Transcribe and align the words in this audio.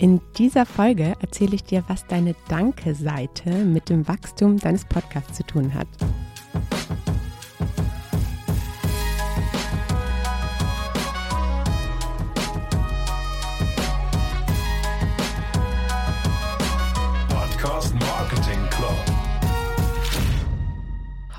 In 0.00 0.22
dieser 0.38 0.64
Folge 0.64 1.14
erzähle 1.20 1.56
ich 1.56 1.64
dir, 1.64 1.84
was 1.88 2.06
deine 2.06 2.34
Danke-Seite 2.48 3.50
mit 3.66 3.90
dem 3.90 4.08
Wachstum 4.08 4.56
deines 4.56 4.86
Podcasts 4.86 5.36
zu 5.36 5.44
tun 5.44 5.74
hat. 5.74 5.88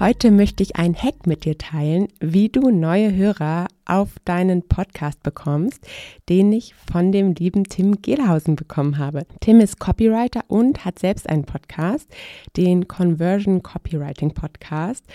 Heute 0.01 0.31
möchte 0.31 0.63
ich 0.63 0.77
ein 0.77 0.95
Hack 0.95 1.27
mit 1.27 1.45
dir 1.45 1.59
teilen, 1.59 2.07
wie 2.19 2.49
du 2.49 2.71
neue 2.71 3.15
Hörer 3.15 3.67
auf 3.85 4.09
deinen 4.25 4.67
Podcast 4.67 5.21
bekommst, 5.21 5.85
den 6.27 6.51
ich 6.51 6.73
von 6.73 7.11
dem 7.11 7.35
lieben 7.35 7.65
Tim 7.65 8.01
Gehlhausen 8.01 8.55
bekommen 8.55 8.97
habe. 8.97 9.27
Tim 9.41 9.59
ist 9.59 9.77
Copywriter 9.77 10.41
und 10.47 10.85
hat 10.85 10.97
selbst 10.97 11.29
einen 11.29 11.43
Podcast, 11.43 12.09
den 12.57 12.87
Conversion 12.87 13.61
Copywriting 13.61 14.33
Podcast. 14.33 15.05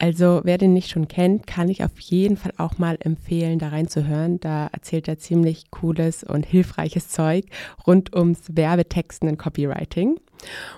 Also 0.00 0.40
wer 0.44 0.58
den 0.58 0.72
nicht 0.72 0.90
schon 0.90 1.08
kennt, 1.08 1.48
kann 1.48 1.68
ich 1.68 1.82
auf 1.82 1.98
jeden 1.98 2.36
Fall 2.36 2.52
auch 2.56 2.78
mal 2.78 2.96
empfehlen, 3.00 3.58
da 3.58 3.68
reinzuhören. 3.68 4.38
Da 4.38 4.68
erzählt 4.72 5.08
er 5.08 5.18
ziemlich 5.18 5.72
cooles 5.72 6.22
und 6.22 6.46
hilfreiches 6.46 7.08
Zeug 7.08 7.46
rund 7.84 8.14
ums 8.14 8.42
Werbetexten 8.48 9.28
und 9.28 9.38
Copywriting. 9.38 10.20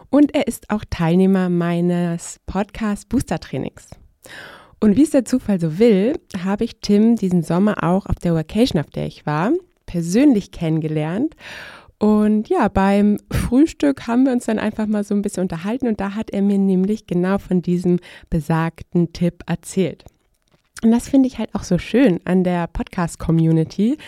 Und 0.09 0.35
er 0.35 0.49
ist 0.49 0.71
auch 0.71 0.85
Teilnehmer 0.89 1.51
meines 1.51 2.41
Podcast 2.47 3.11
Booster 3.11 3.39
Trainings. 3.39 3.91
Und 4.81 4.97
wie 4.97 5.03
es 5.03 5.11
der 5.11 5.27
Zufall 5.27 5.61
so 5.61 5.79
will, 5.79 6.19
habe 6.43 6.65
ich 6.65 6.81
Tim 6.81 7.17
diesen 7.17 7.43
Sommer 7.43 7.85
auch 7.85 8.07
auf 8.07 8.17
der 8.17 8.35
Vacation, 8.35 8.81
auf 8.81 8.89
der 8.89 9.07
ich 9.07 9.27
war, 9.27 9.53
persönlich 9.85 10.51
kennengelernt. 10.51 11.37
Und 12.01 12.49
ja, 12.49 12.69
beim 12.69 13.19
Frühstück 13.31 14.07
haben 14.07 14.25
wir 14.25 14.33
uns 14.33 14.47
dann 14.47 14.59
einfach 14.59 14.87
mal 14.87 15.05
so 15.05 15.15
ein 15.15 15.21
bisschen 15.21 15.43
unterhalten 15.43 15.87
und 15.87 16.01
da 16.01 16.15
hat 16.15 16.31
er 16.31 16.41
mir 16.41 16.57
nämlich 16.57 17.07
genau 17.07 17.37
von 17.37 17.61
diesem 17.61 18.01
besagten 18.31 19.13
Tipp 19.13 19.45
erzählt. 19.47 20.07
Und 20.83 20.93
das 20.93 21.11
finde 21.11 21.27
ich 21.27 21.39
halt 21.39 21.55
auch 21.55 21.63
so 21.63 21.77
schön 21.77 22.21
an 22.25 22.43
der 22.43 22.67
Podcast-Community. 22.69 23.99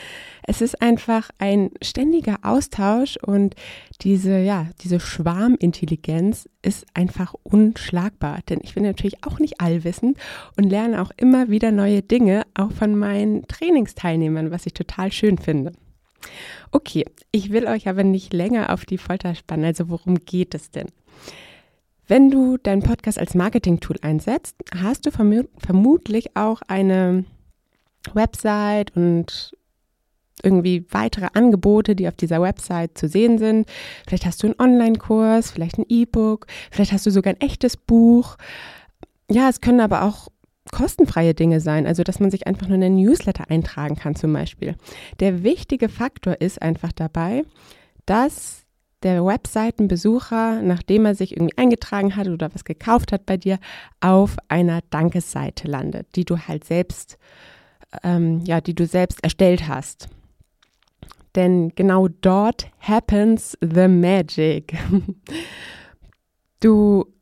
Es 0.42 0.62
ist 0.62 0.80
einfach 0.80 1.28
ein 1.36 1.70
ständiger 1.82 2.38
Austausch 2.40 3.18
und 3.18 3.56
diese, 4.00 4.38
ja, 4.38 4.68
diese 4.80 4.98
Schwarmintelligenz 4.98 6.48
ist 6.62 6.86
einfach 6.94 7.34
unschlagbar. 7.42 8.38
Denn 8.48 8.60
ich 8.62 8.72
bin 8.72 8.84
natürlich 8.84 9.22
auch 9.22 9.38
nicht 9.38 9.60
allwissend 9.60 10.16
und 10.56 10.64
lerne 10.64 11.02
auch 11.02 11.10
immer 11.18 11.50
wieder 11.50 11.72
neue 11.72 12.00
Dinge, 12.00 12.44
auch 12.54 12.72
von 12.72 12.96
meinen 12.96 13.46
Trainingsteilnehmern, 13.48 14.50
was 14.50 14.64
ich 14.64 14.72
total 14.72 15.12
schön 15.12 15.36
finde. 15.36 15.72
Okay, 16.70 17.04
ich 17.30 17.50
will 17.50 17.66
euch 17.66 17.88
aber 17.88 18.04
nicht 18.04 18.32
länger 18.32 18.72
auf 18.72 18.84
die 18.84 18.98
Folter 18.98 19.34
spannen. 19.34 19.64
Also 19.64 19.88
worum 19.88 20.16
geht 20.16 20.54
es 20.54 20.70
denn? 20.70 20.86
Wenn 22.08 22.30
du 22.30 22.56
deinen 22.56 22.82
Podcast 22.82 23.18
als 23.18 23.34
Marketing-Tool 23.34 23.96
einsetzt, 24.02 24.56
hast 24.76 25.06
du 25.06 25.10
verm 25.10 25.48
vermutlich 25.58 26.36
auch 26.36 26.60
eine 26.66 27.24
Website 28.12 28.94
und 28.96 29.52
irgendwie 30.42 30.84
weitere 30.90 31.28
Angebote, 31.34 31.94
die 31.94 32.08
auf 32.08 32.16
dieser 32.16 32.42
Website 32.42 32.98
zu 32.98 33.06
sehen 33.06 33.38
sind. 33.38 33.68
Vielleicht 34.06 34.26
hast 34.26 34.42
du 34.42 34.48
einen 34.48 34.58
Online-Kurs, 34.58 35.52
vielleicht 35.52 35.78
ein 35.78 35.86
E-Book, 35.88 36.46
vielleicht 36.70 36.92
hast 36.92 37.06
du 37.06 37.10
sogar 37.10 37.34
ein 37.34 37.40
echtes 37.40 37.76
Buch. 37.76 38.36
Ja, 39.30 39.48
es 39.48 39.60
können 39.60 39.80
aber 39.80 40.02
auch 40.02 40.28
kostenfreie 40.70 41.34
Dinge 41.34 41.60
sein, 41.60 41.86
also 41.86 42.02
dass 42.02 42.20
man 42.20 42.30
sich 42.30 42.46
einfach 42.46 42.68
nur 42.68 42.76
in 42.76 42.84
einen 42.84 42.96
Newsletter 42.96 43.50
eintragen 43.50 43.96
kann 43.96 44.14
zum 44.14 44.32
Beispiel. 44.32 44.76
Der 45.20 45.42
wichtige 45.42 45.88
Faktor 45.88 46.40
ist 46.40 46.62
einfach 46.62 46.92
dabei, 46.92 47.42
dass 48.06 48.64
der 49.02 49.24
Webseitenbesucher, 49.24 50.62
nachdem 50.62 51.06
er 51.06 51.14
sich 51.14 51.32
irgendwie 51.32 51.58
eingetragen 51.58 52.14
hat 52.14 52.28
oder 52.28 52.54
was 52.54 52.64
gekauft 52.64 53.10
hat 53.12 53.26
bei 53.26 53.36
dir, 53.36 53.58
auf 54.00 54.36
einer 54.48 54.80
Dankesseite 54.90 55.66
landet, 55.66 56.06
die 56.14 56.24
du 56.24 56.38
halt 56.38 56.64
selbst, 56.64 57.18
ähm, 58.04 58.40
ja, 58.44 58.60
die 58.60 58.74
du 58.74 58.86
selbst 58.86 59.22
erstellt 59.24 59.66
hast. 59.66 60.08
Denn 61.34 61.72
genau 61.74 62.08
dort 62.08 62.70
happens 62.80 63.56
the 63.60 63.88
magic. 63.88 64.76
Du 66.60 67.12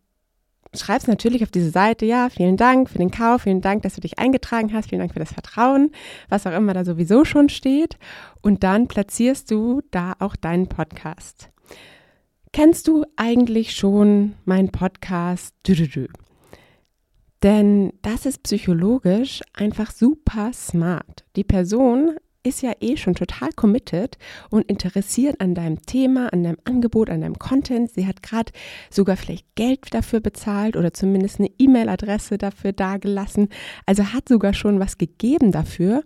schreibst 0.74 1.08
natürlich 1.08 1.42
auf 1.42 1.50
diese 1.50 1.70
Seite, 1.70 2.06
ja, 2.06 2.28
vielen 2.28 2.56
Dank 2.56 2.88
für 2.90 2.98
den 2.98 3.10
Kauf, 3.10 3.42
vielen 3.42 3.60
Dank, 3.60 3.82
dass 3.82 3.94
du 3.94 4.00
dich 4.00 4.18
eingetragen 4.18 4.72
hast, 4.72 4.90
vielen 4.90 5.00
Dank 5.00 5.12
für 5.12 5.18
das 5.18 5.32
Vertrauen, 5.32 5.90
was 6.28 6.46
auch 6.46 6.52
immer 6.52 6.74
da 6.74 6.84
sowieso 6.84 7.24
schon 7.24 7.48
steht. 7.48 7.98
Und 8.42 8.62
dann 8.62 8.86
platzierst 8.88 9.50
du 9.50 9.82
da 9.90 10.14
auch 10.18 10.36
deinen 10.36 10.68
Podcast. 10.68 11.50
Kennst 12.52 12.88
du 12.88 13.04
eigentlich 13.16 13.74
schon 13.74 14.34
meinen 14.44 14.70
Podcast? 14.70 15.54
Denn 17.42 17.92
das 18.02 18.26
ist 18.26 18.42
psychologisch 18.42 19.40
einfach 19.54 19.90
super 19.90 20.52
smart. 20.52 21.24
Die 21.36 21.44
Person 21.44 22.16
ist 22.42 22.62
ja 22.62 22.72
eh 22.80 22.96
schon 22.96 23.14
total 23.14 23.50
committed 23.52 24.16
und 24.50 24.68
interessiert 24.70 25.40
an 25.40 25.54
deinem 25.54 25.82
Thema, 25.82 26.32
an 26.32 26.42
deinem 26.42 26.58
Angebot, 26.64 27.10
an 27.10 27.20
deinem 27.20 27.38
Content. 27.38 27.90
Sie 27.90 28.06
hat 28.06 28.22
gerade 28.22 28.52
sogar 28.90 29.16
vielleicht 29.16 29.54
Geld 29.54 29.92
dafür 29.92 30.20
bezahlt 30.20 30.76
oder 30.76 30.94
zumindest 30.94 31.38
eine 31.38 31.50
E-Mail-Adresse 31.58 32.38
dafür 32.38 32.72
dagelassen. 32.72 33.48
Also 33.86 34.12
hat 34.12 34.28
sogar 34.28 34.54
schon 34.54 34.80
was 34.80 34.98
gegeben 34.98 35.52
dafür. 35.52 36.02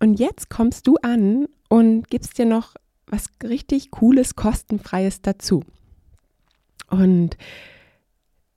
Und 0.00 0.18
jetzt 0.18 0.50
kommst 0.50 0.86
du 0.86 0.96
an 1.02 1.46
und 1.68 2.08
gibst 2.08 2.38
dir 2.38 2.46
noch 2.46 2.74
was 3.06 3.26
richtig 3.42 3.90
Cooles, 3.90 4.36
kostenfreies 4.36 5.22
dazu. 5.22 5.64
Und 6.90 7.36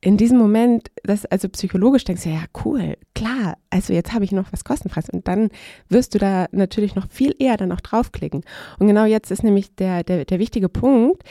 in 0.06 0.18
diesem 0.18 0.38
Moment, 0.38 0.92
das 1.02 1.26
also 1.26 1.50
psychologisch 1.50 2.04
denkst 2.04 2.22
du, 2.24 2.30
ja, 2.30 2.44
cool, 2.64 2.96
klar, 3.16 3.58
also 3.72 3.92
jetzt 3.92 4.14
habe 4.14 4.24
ich 4.24 4.32
noch 4.32 4.54
was 4.54 4.64
kostenfreies 4.64 5.10
und 5.10 5.28
dann 5.28 5.50
wirst 5.90 6.14
du 6.14 6.20
da 6.20 6.46
natürlich 6.52 6.94
noch 6.94 7.10
viel 7.10 7.34
eher 7.40 7.58
dann 7.58 7.72
auch 7.72 7.82
draufklicken. 7.82 8.44
Und 8.78 8.86
genau 8.86 9.06
jetzt 9.06 9.32
ist 9.32 9.42
nämlich 9.42 9.74
der, 9.74 10.04
der, 10.04 10.26
der 10.26 10.38
wichtige 10.38 10.70
Punkt, 10.70 11.24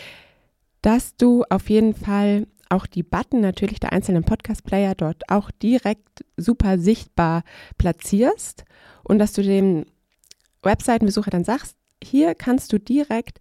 dass 0.83 1.15
du 1.15 1.45
auf 1.51 1.71
jeden 1.71 1.95
Fall 1.95 2.49
auch 2.69 2.87
die 2.87 3.05
Button 3.05 3.41
natürlich 3.41 3.79
der 3.79 3.93
einzelnen 3.93 4.25
Podcast-Player 4.25 4.97
dort 4.97 5.23
auch 5.29 5.53
direkt 5.53 6.25
super 6.37 6.77
sichtbar 6.77 7.45
platzierst 7.79 8.65
und 9.05 9.21
dass 9.21 9.35
du 9.35 9.45
dem 9.45 9.87
Webseitenbesucher 10.65 11.31
dann 11.31 11.45
sagst, 11.45 11.77
hier 12.03 12.35
kannst 12.35 12.73
du 12.73 12.79
direkt 12.79 13.39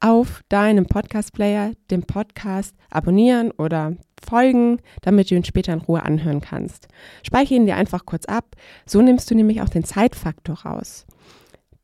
auf 0.00 0.42
deinem 0.48 0.86
Podcast-Player 0.86 1.72
den 1.90 2.02
Podcast 2.04 2.74
abonnieren 2.90 3.50
oder 3.52 3.96
folgen, 4.24 4.80
damit 5.02 5.30
du 5.30 5.34
ihn 5.34 5.44
später 5.44 5.72
in 5.72 5.80
Ruhe 5.80 6.02
anhören 6.02 6.40
kannst. 6.40 6.88
Speichere 7.22 7.56
ihn 7.56 7.66
dir 7.66 7.76
einfach 7.76 8.06
kurz 8.06 8.24
ab. 8.24 8.56
So 8.86 9.02
nimmst 9.02 9.30
du 9.30 9.34
nämlich 9.34 9.62
auch 9.62 9.68
den 9.68 9.84
Zeitfaktor 9.84 10.60
raus. 10.60 11.06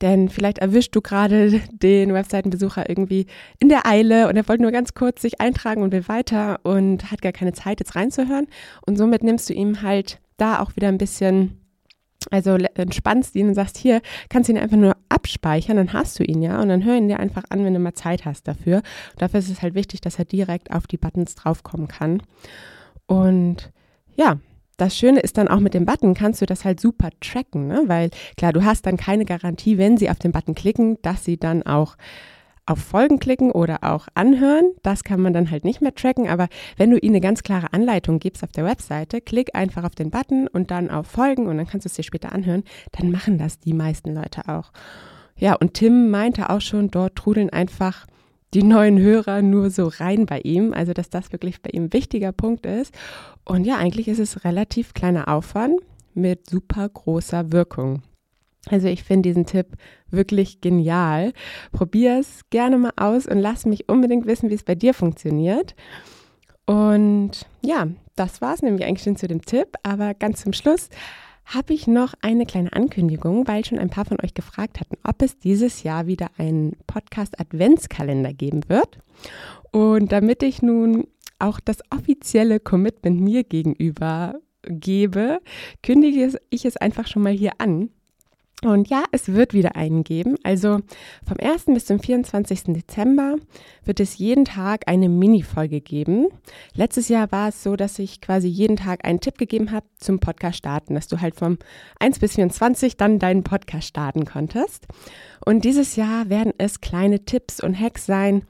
Denn 0.00 0.28
vielleicht 0.28 0.58
erwischst 0.58 0.94
du 0.94 1.00
gerade 1.00 1.60
den 1.72 2.12
Webseitenbesucher 2.12 2.88
irgendwie 2.88 3.26
in 3.58 3.68
der 3.68 3.86
Eile 3.86 4.28
und 4.28 4.36
er 4.36 4.46
wollte 4.48 4.62
nur 4.62 4.72
ganz 4.72 4.94
kurz 4.94 5.22
sich 5.22 5.40
eintragen 5.40 5.82
und 5.82 5.92
will 5.92 6.08
weiter 6.08 6.60
und 6.62 7.10
hat 7.10 7.22
gar 7.22 7.32
keine 7.32 7.52
Zeit, 7.52 7.80
jetzt 7.80 7.96
reinzuhören. 7.96 8.46
Und 8.86 8.96
somit 8.96 9.22
nimmst 9.22 9.48
du 9.48 9.54
ihm 9.54 9.82
halt 9.82 10.20
da 10.36 10.60
auch 10.60 10.76
wieder 10.76 10.88
ein 10.88 10.98
bisschen 10.98 11.60
also 12.30 12.56
entspannst 12.74 13.34
ihn 13.36 13.48
und 13.48 13.54
sagst, 13.54 13.76
hier, 13.76 14.00
kannst 14.28 14.48
du 14.48 14.54
ihn 14.54 14.58
einfach 14.58 14.76
nur 14.76 14.96
abspeichern, 15.34 15.76
dann 15.76 15.92
hast 15.92 16.18
du 16.18 16.24
ihn 16.24 16.42
ja 16.42 16.60
und 16.60 16.68
dann 16.68 16.84
hör 16.84 16.96
ihn 16.96 17.08
dir 17.08 17.18
einfach 17.18 17.44
an, 17.50 17.64
wenn 17.64 17.74
du 17.74 17.80
mal 17.80 17.94
Zeit 17.94 18.24
hast 18.24 18.46
dafür. 18.48 18.76
Und 19.12 19.22
dafür 19.22 19.40
ist 19.40 19.50
es 19.50 19.62
halt 19.62 19.74
wichtig, 19.74 20.00
dass 20.00 20.18
er 20.18 20.24
direkt 20.24 20.72
auf 20.72 20.86
die 20.86 20.96
Buttons 20.96 21.34
draufkommen 21.34 21.88
kann. 21.88 22.22
Und 23.06 23.72
ja, 24.16 24.38
das 24.76 24.96
Schöne 24.96 25.20
ist 25.20 25.38
dann 25.38 25.48
auch 25.48 25.60
mit 25.60 25.74
dem 25.74 25.86
Button 25.86 26.14
kannst 26.14 26.40
du 26.42 26.46
das 26.46 26.64
halt 26.64 26.80
super 26.80 27.10
tracken, 27.20 27.68
ne? 27.68 27.84
weil 27.86 28.10
klar, 28.36 28.52
du 28.52 28.64
hast 28.64 28.86
dann 28.86 28.96
keine 28.96 29.24
Garantie, 29.24 29.78
wenn 29.78 29.96
sie 29.96 30.10
auf 30.10 30.18
den 30.18 30.32
Button 30.32 30.54
klicken, 30.54 30.98
dass 31.02 31.24
sie 31.24 31.36
dann 31.36 31.62
auch 31.62 31.96
auf 32.66 32.78
Folgen 32.78 33.18
klicken 33.18 33.52
oder 33.52 33.84
auch 33.84 34.08
anhören. 34.14 34.72
Das 34.82 35.04
kann 35.04 35.20
man 35.20 35.32
dann 35.32 35.50
halt 35.50 35.64
nicht 35.64 35.82
mehr 35.82 35.94
tracken, 35.94 36.28
aber 36.28 36.48
wenn 36.76 36.90
du 36.90 36.98
ihnen 36.98 37.14
eine 37.14 37.20
ganz 37.20 37.42
klare 37.42 37.72
Anleitung 37.72 38.18
gibst 38.18 38.42
auf 38.42 38.52
der 38.52 38.64
Webseite, 38.64 39.20
klick 39.20 39.54
einfach 39.54 39.84
auf 39.84 39.94
den 39.94 40.10
Button 40.10 40.48
und 40.48 40.70
dann 40.70 40.90
auf 40.90 41.06
Folgen 41.06 41.46
und 41.46 41.58
dann 41.58 41.66
kannst 41.66 41.84
du 41.84 41.88
es 41.88 41.94
dir 41.94 42.02
später 42.02 42.32
anhören, 42.32 42.64
dann 42.92 43.10
machen 43.10 43.38
das 43.38 43.60
die 43.60 43.74
meisten 43.74 44.14
Leute 44.14 44.48
auch. 44.48 44.72
Ja, 45.36 45.54
und 45.54 45.74
Tim 45.74 46.10
meinte 46.10 46.50
auch 46.50 46.60
schon, 46.60 46.90
dort 46.90 47.16
trudeln 47.16 47.50
einfach 47.50 48.06
die 48.54 48.62
neuen 48.62 48.98
Hörer 49.00 49.42
nur 49.42 49.70
so 49.70 49.88
rein 49.88 50.26
bei 50.26 50.40
ihm, 50.40 50.72
also 50.72 50.92
dass 50.92 51.10
das 51.10 51.32
wirklich 51.32 51.60
bei 51.60 51.70
ihm 51.70 51.84
ein 51.84 51.92
wichtiger 51.92 52.30
Punkt 52.32 52.66
ist. 52.66 52.94
Und 53.44 53.64
ja, 53.64 53.76
eigentlich 53.76 54.06
ist 54.06 54.20
es 54.20 54.44
relativ 54.44 54.94
kleiner 54.94 55.28
Aufwand 55.28 55.80
mit 56.14 56.48
super 56.48 56.88
großer 56.88 57.50
Wirkung. 57.50 58.02
Also 58.70 58.86
ich 58.86 59.02
finde 59.02 59.28
diesen 59.28 59.44
Tipp 59.44 59.66
wirklich 60.10 60.60
genial. 60.60 61.32
Probier 61.72 62.18
es 62.18 62.42
gerne 62.50 62.78
mal 62.78 62.92
aus 62.96 63.26
und 63.26 63.38
lass 63.38 63.66
mich 63.66 63.88
unbedingt 63.88 64.26
wissen, 64.26 64.50
wie 64.50 64.54
es 64.54 64.62
bei 64.62 64.74
dir 64.74 64.94
funktioniert. 64.94 65.74
Und 66.64 67.46
ja, 67.60 67.88
das 68.16 68.40
war 68.40 68.54
es 68.54 68.62
nämlich 68.62 68.86
eigentlich 68.86 69.02
schon 69.02 69.16
zu 69.16 69.28
dem 69.28 69.42
Tipp. 69.42 69.74
Aber 69.82 70.14
ganz 70.14 70.42
zum 70.42 70.52
Schluss 70.52 70.88
habe 71.46 71.74
ich 71.74 71.86
noch 71.86 72.14
eine 72.22 72.46
kleine 72.46 72.72
Ankündigung, 72.72 73.46
weil 73.46 73.64
schon 73.64 73.78
ein 73.78 73.90
paar 73.90 74.04
von 74.04 74.18
euch 74.22 74.34
gefragt 74.34 74.80
hatten, 74.80 74.96
ob 75.04 75.22
es 75.22 75.38
dieses 75.38 75.82
Jahr 75.82 76.06
wieder 76.06 76.28
einen 76.38 76.76
Podcast 76.86 77.38
Adventskalender 77.38 78.32
geben 78.32 78.62
wird. 78.68 78.98
Und 79.70 80.12
damit 80.12 80.42
ich 80.42 80.62
nun 80.62 81.06
auch 81.38 81.60
das 81.60 81.78
offizielle 81.90 82.60
Commitment 82.60 83.20
mir 83.20 83.44
gegenüber 83.44 84.40
gebe, 84.62 85.40
kündige 85.82 86.38
ich 86.50 86.64
es 86.64 86.76
einfach 86.76 87.06
schon 87.06 87.22
mal 87.22 87.32
hier 87.32 87.52
an. 87.58 87.90
Und 88.62 88.88
ja, 88.88 89.04
es 89.12 89.32
wird 89.32 89.52
wieder 89.52 89.76
einen 89.76 90.04
geben. 90.04 90.36
Also 90.42 90.80
vom 91.26 91.36
1. 91.38 91.66
bis 91.66 91.86
zum 91.86 92.00
24. 92.00 92.64
Dezember 92.68 93.36
wird 93.84 94.00
es 94.00 94.16
jeden 94.16 94.46
Tag 94.46 94.84
eine 94.86 95.08
Mini-Folge 95.08 95.80
geben. 95.80 96.28
Letztes 96.74 97.08
Jahr 97.08 97.30
war 97.30 97.48
es 97.48 97.62
so, 97.62 97.76
dass 97.76 97.98
ich 97.98 98.22
quasi 98.22 98.48
jeden 98.48 98.76
Tag 98.76 99.04
einen 99.04 99.20
Tipp 99.20 99.36
gegeben 99.36 99.70
habe 99.70 99.86
zum 99.98 100.18
Podcast 100.18 100.58
starten, 100.58 100.94
dass 100.94 101.08
du 101.08 101.20
halt 101.20 101.34
vom 101.34 101.58
1 102.00 102.20
bis 102.20 102.36
24 102.36 102.96
dann 102.96 103.18
deinen 103.18 103.42
Podcast 103.42 103.88
starten 103.88 104.24
konntest. 104.24 104.86
Und 105.44 105.64
dieses 105.64 105.96
Jahr 105.96 106.30
werden 106.30 106.54
es 106.56 106.80
kleine 106.80 107.24
Tipps 107.24 107.60
und 107.60 107.78
Hacks 107.78 108.06
sein, 108.06 108.44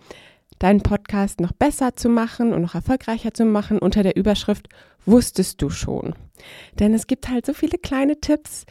deinen 0.60 0.82
Podcast 0.82 1.40
noch 1.40 1.52
besser 1.52 1.96
zu 1.96 2.08
machen 2.08 2.52
und 2.52 2.62
noch 2.62 2.76
erfolgreicher 2.76 3.34
zu 3.34 3.44
machen 3.44 3.80
unter 3.80 4.04
der 4.04 4.16
Überschrift 4.16 4.68
Wusstest 5.06 5.60
du 5.60 5.70
schon? 5.70 6.14
Denn 6.78 6.94
es 6.94 7.06
gibt 7.06 7.28
halt 7.28 7.44
so 7.44 7.52
viele 7.52 7.78
kleine 7.78 8.20
Tipps 8.20 8.64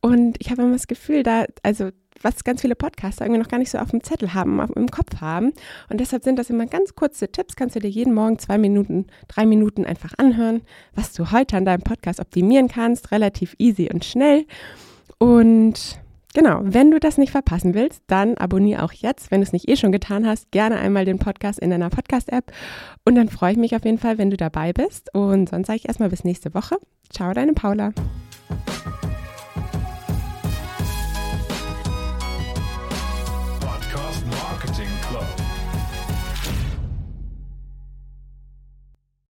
und 0.00 0.36
ich 0.38 0.50
habe 0.50 0.62
immer 0.62 0.72
das 0.72 0.86
Gefühl, 0.86 1.22
da, 1.22 1.46
also 1.62 1.90
was 2.22 2.44
ganz 2.44 2.62
viele 2.62 2.74
Podcaster 2.74 3.24
irgendwie 3.24 3.40
noch 3.40 3.48
gar 3.48 3.58
nicht 3.58 3.70
so 3.70 3.78
auf 3.78 3.90
dem 3.90 4.02
Zettel 4.02 4.34
haben, 4.34 4.60
auf, 4.60 4.70
im 4.74 4.88
Kopf 4.88 5.20
haben. 5.20 5.52
Und 5.88 6.00
deshalb 6.00 6.24
sind 6.24 6.38
das 6.38 6.50
immer 6.50 6.66
ganz 6.66 6.94
kurze 6.94 7.30
Tipps. 7.30 7.56
Kannst 7.56 7.76
du 7.76 7.80
dir 7.80 7.88
jeden 7.88 8.14
Morgen 8.14 8.38
zwei 8.38 8.58
Minuten, 8.58 9.06
drei 9.28 9.46
Minuten 9.46 9.84
einfach 9.84 10.14
anhören, 10.18 10.62
was 10.94 11.12
du 11.12 11.30
heute 11.30 11.56
an 11.56 11.64
deinem 11.64 11.82
Podcast 11.82 12.20
optimieren 12.20 12.68
kannst. 12.68 13.12
Relativ 13.12 13.54
easy 13.58 13.88
und 13.92 14.04
schnell. 14.04 14.46
Und 15.18 15.98
genau, 16.34 16.60
wenn 16.62 16.90
du 16.90 17.00
das 17.00 17.18
nicht 17.18 17.30
verpassen 17.30 17.74
willst, 17.74 18.02
dann 18.06 18.36
abonniere 18.36 18.82
auch 18.82 18.92
jetzt, 18.92 19.30
wenn 19.30 19.40
du 19.40 19.46
es 19.46 19.52
nicht 19.52 19.68
eh 19.68 19.76
schon 19.76 19.92
getan 19.92 20.26
hast, 20.26 20.50
gerne 20.50 20.78
einmal 20.78 21.04
den 21.04 21.18
Podcast 21.18 21.58
in 21.58 21.70
deiner 21.70 21.90
Podcast-App. 21.90 22.52
Und 23.04 23.14
dann 23.14 23.28
freue 23.28 23.52
ich 23.52 23.58
mich 23.58 23.74
auf 23.76 23.84
jeden 23.84 23.98
Fall, 23.98 24.18
wenn 24.18 24.30
du 24.30 24.36
dabei 24.36 24.72
bist. 24.72 25.14
Und 25.14 25.48
sonst 25.48 25.66
sage 25.66 25.78
ich 25.78 25.88
erstmal 25.88 26.08
bis 26.08 26.24
nächste 26.24 26.54
Woche. 26.54 26.76
Ciao, 27.10 27.32
deine 27.32 27.52
Paula. 27.52 27.92